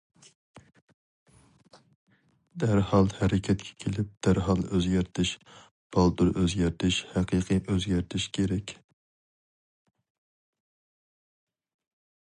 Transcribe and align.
دەرھال 2.63 3.11
ھەرىكەتكە 3.17 3.75
كېلىپ 3.83 4.15
دەرھال 4.27 4.63
ئۆزگەرتىش، 4.71 5.35
بالدۇر 5.97 6.33
ئۆزگەرتىش، 6.43 7.01
ھەقىقىي 7.13 7.61
ئۆزگەرتىش 7.75 8.29
كېرەك. 8.39 8.77